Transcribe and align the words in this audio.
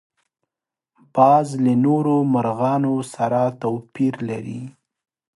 باز 1.15 1.47
له 1.63 1.73
نورو 1.85 2.15
مرغانو 2.33 2.95
سره 3.13 3.41
توپیر 3.61 4.13
لري 4.29 4.61